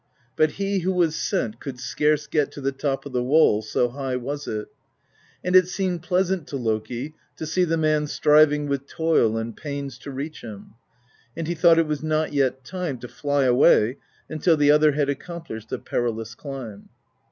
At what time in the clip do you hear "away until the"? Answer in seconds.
13.43-14.71